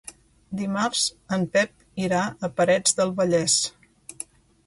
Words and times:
Dimarts 0.61 1.01
en 1.37 1.43
Pep 1.57 2.01
irà 2.05 2.21
a 2.47 2.49
Parets 2.61 2.97
del 3.01 3.13
Vallès. 3.19 3.59